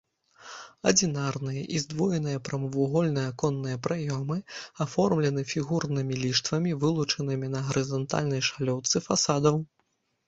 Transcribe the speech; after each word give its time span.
Адзінарныя 0.91 1.65
і 1.79 1.81
здвоеныя 1.83 2.39
прамавугольныя 2.47 3.27
аконныя 3.33 3.77
праёмы 3.87 4.37
аформлены 4.85 5.45
фігурнымі 5.53 6.13
ліштвамі, 6.25 6.71
вылучанымі 6.85 7.47
на 7.57 7.65
гарызантальнай 7.69 8.41
шалёўцы 8.49 8.95
фасадаў. 9.11 9.55